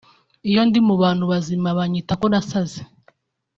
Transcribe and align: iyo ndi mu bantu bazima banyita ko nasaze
iyo 0.49 0.61
ndi 0.67 0.79
mu 0.87 0.95
bantu 1.03 1.23
bazima 1.31 1.69
banyita 1.77 2.13
ko 2.21 2.25
nasaze 2.31 2.81